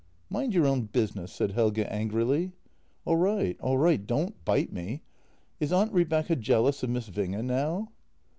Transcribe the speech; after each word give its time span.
"Mind 0.31 0.51
your 0.55 0.65
own 0.65 0.85
business," 0.85 1.31
said 1.31 1.51
Helge 1.51 1.81
angrily. 1.87 2.53
"All 3.05 3.17
right, 3.17 3.55
all 3.59 3.77
right— 3.77 4.03
don't 4.07 4.43
bite 4.45 4.73
me! 4.73 5.03
Is 5.59 5.71
Aunt 5.71 5.93
Rebecca 5.93 6.35
jealous 6.35 6.81
of 6.81 6.89
Miss 6.89 7.11
Winge 7.11 7.45
now? 7.45 7.91